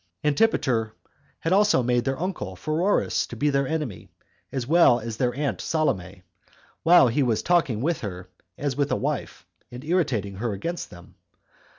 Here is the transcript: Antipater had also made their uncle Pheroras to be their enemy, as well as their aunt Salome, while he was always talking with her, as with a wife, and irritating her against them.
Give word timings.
Antipater 0.23 0.93
had 1.41 1.53
also 1.53 1.83
made 1.83 2.05
their 2.05 2.19
uncle 2.19 2.55
Pheroras 2.55 3.27
to 3.27 3.35
be 3.35 3.51
their 3.51 3.67
enemy, 3.67 4.09
as 4.51 4.65
well 4.65 4.99
as 4.99 5.17
their 5.17 5.31
aunt 5.35 5.61
Salome, 5.61 6.23
while 6.81 7.07
he 7.07 7.21
was 7.21 7.37
always 7.41 7.43
talking 7.43 7.81
with 7.81 8.01
her, 8.01 8.27
as 8.57 8.75
with 8.75 8.91
a 8.91 8.95
wife, 8.95 9.45
and 9.71 9.83
irritating 9.83 10.37
her 10.37 10.53
against 10.53 10.89
them. 10.89 11.13